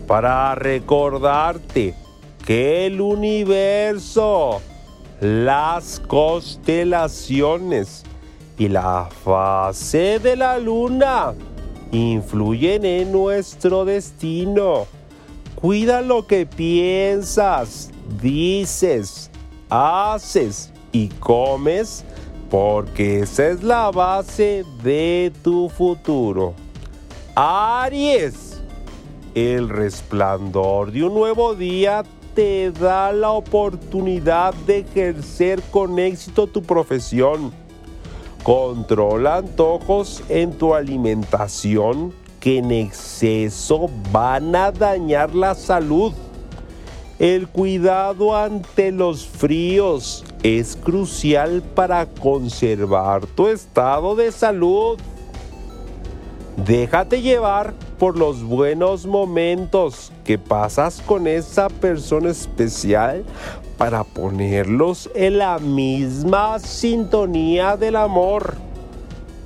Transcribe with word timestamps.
para 0.07 0.55
recordarte 0.55 1.95
que 2.45 2.85
el 2.85 3.01
universo, 3.01 4.61
las 5.23 6.01
constelaciones 6.01 8.03
y 8.59 8.69
la 8.69 9.09
fase 9.25 10.19
de 10.19 10.37
la 10.37 10.59
luna 10.59 11.33
influyen 11.93 12.85
en 12.85 13.11
nuestro 13.11 13.87
destino. 13.87 14.87
Cuida 15.55 16.03
lo 16.03 16.27
que 16.27 16.45
piensas, 16.45 17.91
dices, 18.21 19.31
haces 19.71 20.71
y 20.93 21.09
comes 21.09 22.05
porque 22.53 23.21
esa 23.21 23.49
es 23.49 23.63
la 23.63 23.91
base 23.91 24.67
de 24.83 25.33
tu 25.43 25.71
futuro. 25.71 26.53
Aries, 27.35 28.61
el 29.35 29.71
resplandor 29.71 30.93
de 30.93 31.03
un 31.05 31.15
nuevo 31.15 31.55
día 31.55 32.03
te 32.35 32.71
da 32.71 33.11
la 33.11 33.31
oportunidad 33.31 34.53
de 34.67 34.81
ejercer 34.81 35.63
con 35.71 35.99
éxito 35.99 36.47
tu 36.47 36.63
profesión. 36.63 37.55
Controla 38.43 39.37
antojos 39.37 40.23
en 40.29 40.53
tu 40.53 40.75
alimentación 40.75 42.13
que 42.39 42.59
en 42.59 42.71
exceso 42.71 43.89
van 44.13 44.55
a 44.55 44.71
dañar 44.71 45.35
la 45.35 45.55
salud. 45.55 46.13
El 47.23 47.47
cuidado 47.47 48.37
ante 48.37 48.91
los 48.91 49.25
fríos 49.25 50.25
es 50.43 50.75
crucial 50.75 51.63
para 51.63 52.05
conservar 52.05 53.27
tu 53.27 53.47
estado 53.47 54.17
de 54.17 54.33
salud. 54.33 54.99
Déjate 56.57 57.23
llevar 57.23 57.75
por 58.01 58.19
los 58.19 58.43
buenos 58.43 59.07
momentos 59.07 60.11
que 60.25 60.37
pasas 60.37 61.01
con 61.01 61.29
esa 61.29 61.69
persona 61.69 62.31
especial 62.31 63.25
para 63.79 64.03
ponerlos 64.03 65.09
en 65.15 65.39
la 65.39 65.61
misma 65.61 66.59
sintonía 66.59 67.77
del 67.77 67.95
amor. 67.95 68.57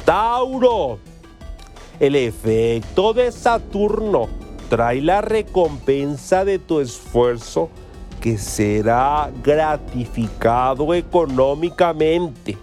Tauro, 0.07 0.99
el 2.01 2.17
efecto 2.17 3.13
de 3.13 3.31
Saturno 3.31 4.46
trae 4.69 5.01
la 5.01 5.21
recompensa 5.21 6.45
de 6.45 6.59
tu 6.59 6.81
esfuerzo 6.81 7.71
que 8.21 8.39
será 8.39 9.31
gratificado 9.43 10.95
económicamente. 10.95 12.59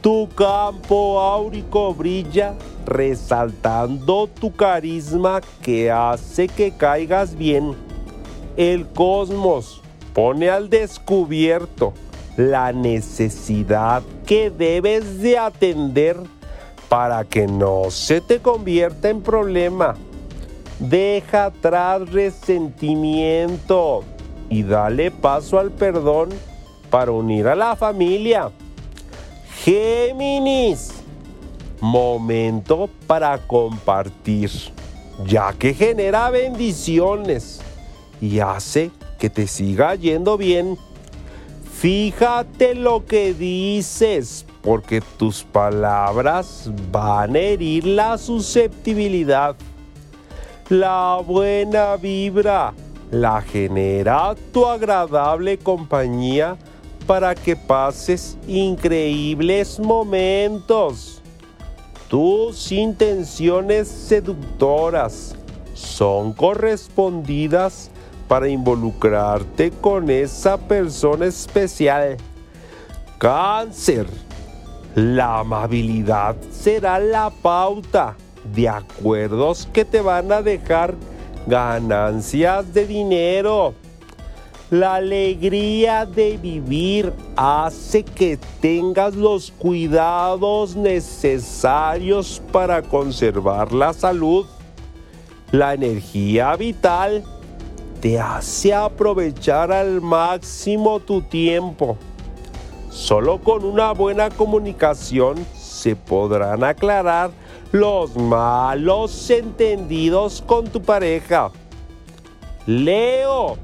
Tu 0.00 0.28
campo 0.34 1.20
áurico 1.20 1.92
brilla 1.94 2.54
resaltando 2.86 4.28
tu 4.28 4.52
carisma 4.52 5.40
que 5.62 5.90
hace 5.90 6.48
que 6.48 6.72
caigas 6.72 7.36
bien. 7.36 7.74
El 8.56 8.88
cosmos 8.88 9.82
pone 10.14 10.50
al 10.50 10.70
descubierto 10.70 11.92
la 12.36 12.72
necesidad 12.72 14.02
que 14.26 14.50
debes 14.50 15.20
de 15.20 15.38
atender 15.38 16.16
para 16.88 17.24
que 17.24 17.46
no 17.46 17.90
se 17.90 18.20
te 18.20 18.38
convierta 18.40 19.10
en 19.10 19.20
problema. 19.20 19.94
Deja 20.78 21.46
atrás 21.46 22.08
resentimiento 22.10 24.04
y 24.48 24.62
dale 24.62 25.10
paso 25.10 25.58
al 25.58 25.72
perdón 25.72 26.28
para 26.88 27.10
unir 27.10 27.48
a 27.48 27.56
la 27.56 27.74
familia. 27.74 28.50
Géminis, 29.64 30.92
momento 31.80 32.88
para 33.06 33.38
compartir, 33.38 34.50
ya 35.26 35.52
que 35.52 35.74
genera 35.74 36.30
bendiciones 36.30 37.60
y 38.20 38.38
hace 38.38 38.90
que 39.18 39.28
te 39.30 39.46
siga 39.46 39.96
yendo 39.96 40.38
bien. 40.38 40.78
Fíjate 41.80 42.74
lo 42.74 43.04
que 43.04 43.34
dices, 43.34 44.46
porque 44.62 45.00
tus 45.16 45.42
palabras 45.42 46.70
van 46.90 47.36
a 47.36 47.38
herir 47.38 47.84
la 47.86 48.16
susceptibilidad. 48.16 49.56
La 50.70 51.22
buena 51.26 51.96
vibra 51.96 52.74
la 53.10 53.40
genera 53.40 54.34
tu 54.52 54.66
agradable 54.66 55.56
compañía 55.56 56.58
para 57.06 57.34
que 57.34 57.56
pases 57.56 58.36
increíbles 58.46 59.80
momentos. 59.80 61.22
Tus 62.08 62.70
intenciones 62.70 63.88
seductoras 63.88 65.34
son 65.72 66.34
correspondidas 66.34 67.90
para 68.28 68.46
involucrarte 68.46 69.70
con 69.70 70.10
esa 70.10 70.58
persona 70.58 71.24
especial. 71.24 72.18
Cáncer. 73.16 74.06
La 74.94 75.38
amabilidad 75.38 76.36
será 76.50 76.98
la 76.98 77.30
pauta 77.30 78.16
de 78.44 78.68
acuerdos 78.68 79.68
que 79.72 79.84
te 79.84 80.00
van 80.00 80.32
a 80.32 80.42
dejar 80.42 80.94
ganancias 81.46 82.72
de 82.72 82.86
dinero. 82.86 83.74
La 84.70 84.96
alegría 84.96 86.04
de 86.04 86.36
vivir 86.36 87.12
hace 87.36 88.04
que 88.04 88.38
tengas 88.60 89.14
los 89.14 89.50
cuidados 89.50 90.76
necesarios 90.76 92.42
para 92.52 92.82
conservar 92.82 93.72
la 93.72 93.94
salud. 93.94 94.44
La 95.52 95.72
energía 95.72 96.54
vital 96.56 97.24
te 98.02 98.20
hace 98.20 98.74
aprovechar 98.74 99.72
al 99.72 100.02
máximo 100.02 101.00
tu 101.00 101.22
tiempo. 101.22 101.96
Solo 102.90 103.38
con 103.38 103.64
una 103.64 103.92
buena 103.92 104.28
comunicación 104.28 105.46
se 105.54 105.96
podrán 105.96 106.62
aclarar 106.62 107.30
los 107.72 108.16
malos 108.16 109.28
entendidos 109.30 110.42
con 110.46 110.66
tu 110.66 110.80
pareja. 110.80 111.50
Leo, 112.66 113.56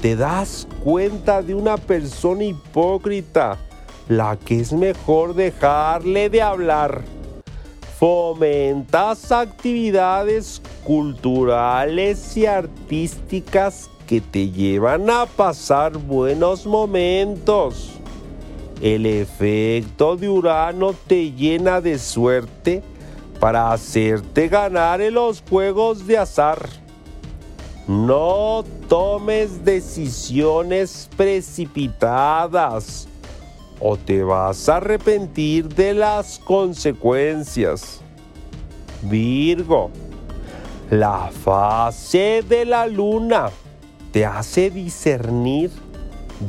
te 0.00 0.16
das 0.16 0.66
cuenta 0.82 1.42
de 1.42 1.54
una 1.54 1.76
persona 1.76 2.44
hipócrita, 2.44 3.58
la 4.08 4.36
que 4.36 4.60
es 4.60 4.72
mejor 4.72 5.34
dejarle 5.34 6.28
de 6.28 6.42
hablar. 6.42 7.02
Fomentas 7.98 9.30
actividades 9.30 10.60
culturales 10.84 12.36
y 12.36 12.46
artísticas 12.46 13.88
que 14.06 14.20
te 14.20 14.50
llevan 14.50 15.08
a 15.08 15.26
pasar 15.26 15.96
buenos 15.96 16.66
momentos. 16.66 17.90
El 18.82 19.06
efecto 19.06 20.16
de 20.16 20.28
Urano 20.28 20.92
te 21.06 21.30
llena 21.30 21.80
de 21.80 21.98
suerte 21.98 22.82
para 23.44 23.72
hacerte 23.72 24.48
ganar 24.48 25.02
en 25.02 25.12
los 25.12 25.44
juegos 25.46 26.06
de 26.06 26.16
azar. 26.16 26.66
No 27.86 28.64
tomes 28.88 29.62
decisiones 29.62 31.10
precipitadas 31.14 33.06
o 33.78 33.98
te 33.98 34.22
vas 34.22 34.66
a 34.70 34.76
arrepentir 34.76 35.68
de 35.68 35.92
las 35.92 36.38
consecuencias. 36.38 38.00
Virgo, 39.02 39.90
la 40.88 41.30
fase 41.30 42.42
de 42.48 42.64
la 42.64 42.86
luna 42.86 43.50
te 44.10 44.24
hace 44.24 44.70
discernir 44.70 45.70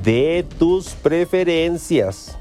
de 0.01 0.45
tus 0.57 0.91
preferencias. 0.91 2.38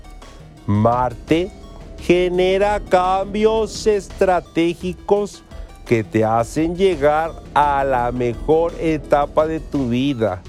Marte 0.65 1.51
genera 1.99 2.81
cambios 2.81 3.87
estratégicos 3.87 5.43
que 5.85 6.03
te 6.03 6.25
hacen 6.25 6.77
llegar 6.77 7.33
a 7.55 7.85
la 7.85 8.11
mejor 8.13 8.73
etapa 8.81 9.47
de 9.47 9.61
tu 9.61 9.89
vida. 9.89 10.43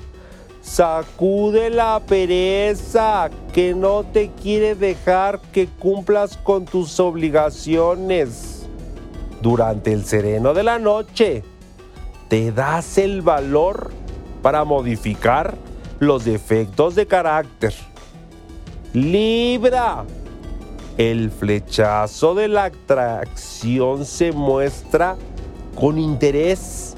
Sacude 0.61 1.69
la 1.69 2.01
pereza 2.05 3.29
que 3.53 3.75
no 3.75 4.03
te 4.03 4.31
quiere 4.31 4.75
dejar 4.75 5.39
que 5.51 5.67
cumplas 5.67 6.37
con 6.37 6.65
tus 6.65 6.99
obligaciones. 6.99 8.67
Durante 9.41 9.93
el 9.93 10.05
sereno 10.05 10.53
de 10.53 10.63
la 10.63 10.79
noche, 10.79 11.43
te 12.29 12.51
das 12.51 12.97
el 12.97 13.21
valor 13.21 13.91
para 14.41 14.63
modificar 14.63 15.55
los 15.99 16.25
defectos 16.25 16.95
de 16.95 17.05
carácter. 17.05 17.73
Libra. 18.93 20.03
El 20.97 21.29
flechazo 21.29 22.35
de 22.35 22.47
la 22.47 22.65
atracción 22.65 24.05
se 24.05 24.31
muestra 24.31 25.17
con 25.75 25.97
interés 25.97 26.95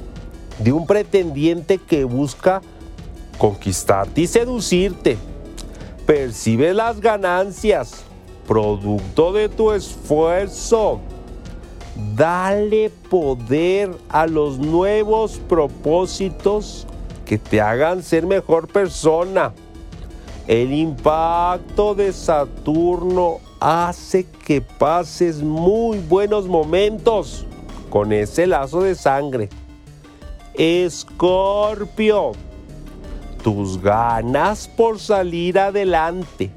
de 0.60 0.72
un 0.72 0.86
pretendiente 0.86 1.80
que 1.80 2.04
busca 2.04 2.62
conquistarte 3.40 4.22
y 4.22 4.28
seducirte. 4.28 5.18
Percibe 6.06 6.76
las 6.76 7.02
ganancias, 7.02 8.04
producto 8.48 9.34
de 9.34 9.50
tu 9.50 9.72
esfuerzo. 9.72 11.00
Dale 12.16 12.92
poder 13.10 13.90
a 14.10 14.28
los 14.28 14.60
nuevos 14.60 15.40
propósitos 15.50 16.86
que 17.26 17.40
te 17.40 17.62
hagan 17.62 18.04
ser 18.04 18.28
mejor 18.28 18.68
persona. 18.68 19.54
El 20.48 20.72
impacto 20.72 21.96
de 21.96 22.14
Saturno 22.14 23.47
hace 23.59 24.25
que 24.25 24.62
pases 24.62 25.42
muy 25.42 26.00
buenos 26.00 26.48
momentos 26.48 27.45
con 27.89 28.12
ese 28.13 28.48
lazo 28.48 28.81
de 28.81 28.95
sangre. 28.95 29.50
Escorpio, 30.54 32.33
tus 33.44 33.81
ganas 33.81 34.68
por 34.68 35.00
salir 35.00 35.59
adelante 35.59 36.51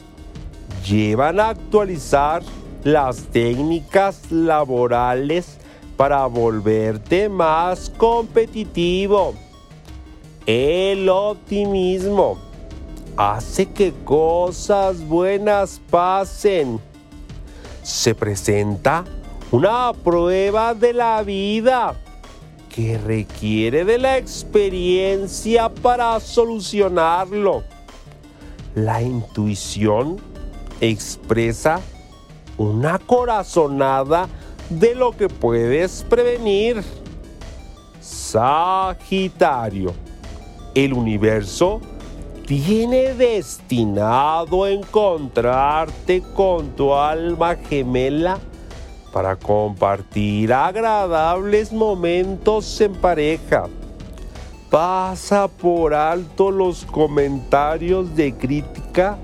llevan 0.87 1.39
a 1.41 1.51
actualizar 1.51 2.43
las 2.85 3.25
técnicas 3.25 4.31
laborales 4.33 5.59
para 5.97 6.25
volverte 6.27 7.29
más 7.29 7.91
competitivo. 7.91 9.35
El 10.47 11.09
optimismo 11.11 12.39
hace 13.17 13.67
que 13.67 13.93
cosas 14.05 15.07
buenas 15.07 15.81
pasen. 15.91 16.81
Se 17.83 18.15
presenta 18.15 19.05
una 19.51 19.93
prueba 19.93 20.75
de 20.75 20.93
la 20.93 21.23
vida 21.23 21.95
que 22.69 22.99
requiere 22.99 23.85
de 23.85 23.99
la 23.99 24.17
experiencia 24.17 25.69
para 25.69 26.19
solucionarlo. 26.21 27.65
La 28.75 29.03
intuición 29.03 30.19
expresa 30.81 31.81
una 32.57 32.99
corazonada 32.99 34.29
de 34.69 34.95
lo 34.95 35.17
que 35.17 35.29
puedes 35.29 36.05
prevenir. 36.09 36.83
Sagitario 38.01 39.93
el 40.75 40.93
universo 40.93 41.81
tiene 42.51 43.15
destinado 43.15 44.65
a 44.65 44.71
encontrarte 44.73 46.21
con 46.35 46.71
tu 46.71 46.93
alma 46.93 47.55
gemela 47.55 48.41
para 49.13 49.37
compartir 49.37 50.53
agradables 50.53 51.73
momentos 51.73 52.81
en 52.81 52.93
pareja. 52.95 53.69
Pasa 54.69 55.47
por 55.47 55.95
alto 55.95 56.51
los 56.51 56.85
comentarios 56.87 58.17
de 58.17 58.35
crítica 58.35 59.17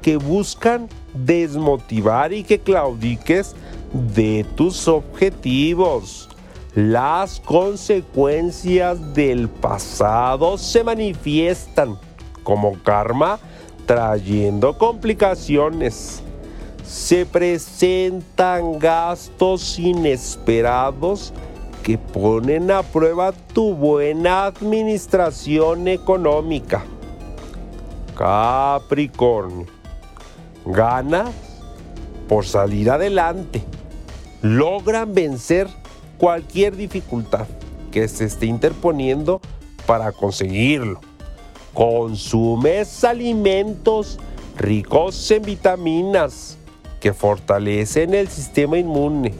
que 0.00 0.16
buscan 0.16 0.88
desmotivar 1.12 2.32
y 2.32 2.44
que 2.44 2.60
claudiques 2.60 3.56
de 3.92 4.46
tus 4.54 4.86
objetivos. 4.86 6.28
Las 6.76 7.40
consecuencias 7.40 9.12
del 9.12 9.48
pasado 9.48 10.56
se 10.56 10.84
manifiestan 10.84 11.98
como 12.42 12.78
karma 12.82 13.38
trayendo 13.86 14.78
complicaciones. 14.78 16.22
Se 16.84 17.26
presentan 17.26 18.78
gastos 18.78 19.78
inesperados 19.78 21.32
que 21.82 21.98
ponen 21.98 22.70
a 22.70 22.82
prueba 22.82 23.32
tu 23.32 23.74
buena 23.74 24.46
administración 24.46 25.88
económica. 25.88 26.84
Capricornio. 28.16 29.66
Ganas 30.66 31.30
por 32.28 32.44
salir 32.44 32.90
adelante. 32.90 33.62
Logran 34.42 35.14
vencer 35.14 35.68
cualquier 36.18 36.76
dificultad 36.76 37.46
que 37.90 38.06
se 38.08 38.26
esté 38.26 38.46
interponiendo 38.46 39.40
para 39.86 40.12
conseguirlo. 40.12 41.00
Consumes 41.74 43.04
alimentos 43.04 44.18
ricos 44.56 45.30
en 45.30 45.42
vitaminas 45.42 46.58
que 47.00 47.12
fortalecen 47.12 48.12
el 48.14 48.28
sistema 48.28 48.78
inmune. 48.78 49.32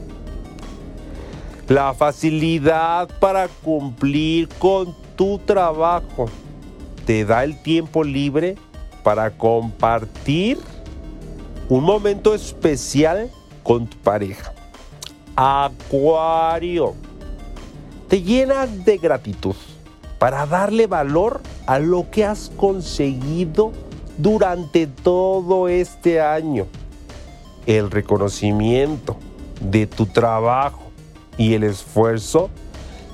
La 1.68 1.92
facilidad 1.94 3.08
para 3.20 3.48
cumplir 3.48 4.48
con 4.58 4.94
tu 5.16 5.38
trabajo 5.38 6.26
te 7.04 7.24
da 7.24 7.44
el 7.44 7.60
tiempo 7.62 8.02
libre 8.02 8.56
para 9.02 9.30
compartir 9.30 10.58
un 11.68 11.84
momento 11.84 12.34
especial 12.34 13.30
con 13.62 13.86
tu 13.86 13.96
pareja. 13.98 14.52
Acuario. 15.36 16.94
Te 18.08 18.22
llenas 18.22 18.84
de 18.84 18.98
gratitud 18.98 19.54
para 20.18 20.46
darle 20.46 20.86
valor 20.86 21.40
a 21.70 21.78
lo 21.78 22.10
que 22.10 22.24
has 22.24 22.50
conseguido 22.56 23.70
durante 24.18 24.88
todo 24.88 25.68
este 25.68 26.20
año. 26.20 26.66
El 27.64 27.92
reconocimiento 27.92 29.16
de 29.60 29.86
tu 29.86 30.06
trabajo 30.06 30.90
y 31.38 31.54
el 31.54 31.62
esfuerzo 31.62 32.50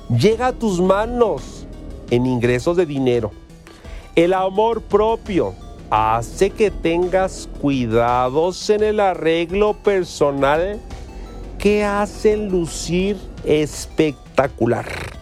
llega 0.09 0.47
a 0.47 0.53
tus 0.53 0.81
manos 0.81 1.67
en 2.09 2.25
ingresos 2.25 2.75
de 2.77 2.87
dinero. 2.87 3.29
El 4.15 4.33
amor 4.33 4.81
propio 4.81 5.53
hace 5.91 6.49
que 6.49 6.71
tengas 6.71 7.47
cuidados 7.61 8.71
en 8.71 8.81
el 8.81 8.99
arreglo 8.99 9.75
personal 9.75 10.81
que 11.59 11.83
hacen 11.83 12.49
lucir 12.49 13.17
espectacular. 13.45 15.16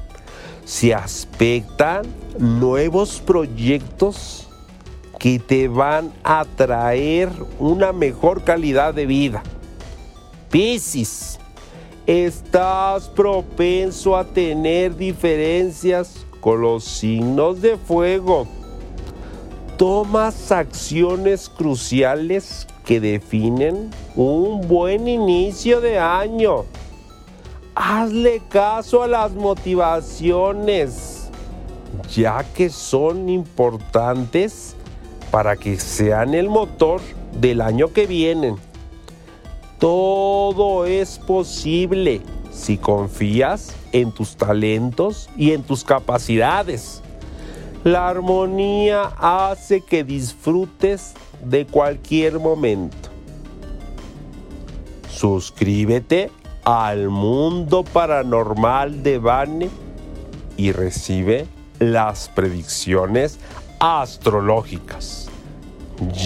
Se 0.65 0.95
aspectan 0.95 2.07
nuevos 2.39 3.22
proyectos 3.22 4.48
que 5.19 5.38
te 5.38 5.67
van 5.67 6.12
a 6.24 6.43
traer 6.43 7.29
una 7.60 7.93
mejor 7.93 8.43
calidad 8.43 8.93
de 8.93 9.05
vida. 9.05 9.43
Piscis, 10.50 11.39
estás 12.07 13.07
propenso 13.10 14.17
a 14.17 14.25
tener 14.25 14.95
diferencias 14.95 16.25
con 16.41 16.62
los 16.62 16.84
signos 16.84 17.62
de 17.62 17.77
fuego. 17.77 18.48
Tomas 19.77 20.51
acciones 20.51 21.48
cruciales 21.48 22.67
que 22.86 23.00
definen 23.00 23.91
un 24.15 24.67
buen 24.67 25.07
inicio 25.07 25.79
de 25.79 26.00
año. 26.00 26.65
Hazle 27.88 28.42
caso 28.50 29.04
a 29.04 29.08
las 29.08 29.34
motivaciones, 29.34 31.30
ya 32.15 32.44
que 32.44 32.72
son 32.72 33.30
importantes 33.30 34.75
para 35.30 35.56
que 35.56 35.80
sean 35.80 36.34
el 36.34 36.50
motor 36.50 37.00
del 37.39 37.62
año 37.62 37.94
que 37.94 38.08
viene. 38.08 38.56
Todo 39.77 40.88
es 40.88 41.20
posible 41.20 42.24
si 42.51 42.80
confías 42.80 43.75
en 43.92 44.12
tus 44.12 44.36
talentos 44.36 45.30
y 45.38 45.51
en 45.51 45.62
tus 45.62 45.84
capacidades. 45.84 47.04
La 47.84 48.10
armonía 48.10 49.12
hace 49.20 49.82
que 49.82 50.04
disfrutes 50.04 51.13
de 51.44 51.68
cualquier 51.68 52.39
momento. 52.39 53.10
Suscríbete 55.08 56.32
al 56.65 57.10
mundo 57.10 57.84
paranormal 57.84 59.03
de 59.03 59.19
Bane 59.19 59.69
y 60.57 60.72
recibe 60.72 61.45
las 61.79 62.29
predicciones 62.29 63.38
astrológicas. 63.79 65.29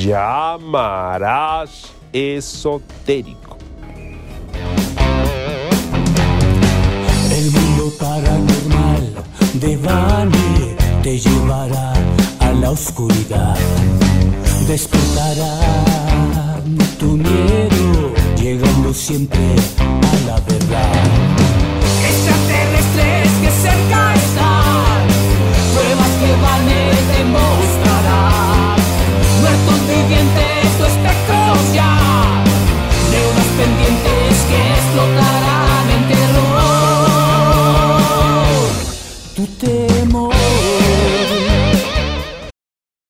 Llamarás 0.02 1.92
esotérico. 2.14 3.58
El 7.32 7.52
mundo 7.52 7.92
paranormal 8.00 9.14
de 9.56 9.78
Bane 9.78 10.76
te 11.04 11.20
llevará 11.20 11.94
a 12.40 12.54
la 12.54 12.72
oscuridad. 12.72 13.58
Despertará 14.68 15.60
tu 16.98 17.18
miedo, 17.18 18.14
llegando 18.38 18.94
siempre 18.94 19.40
a 20.04 20.09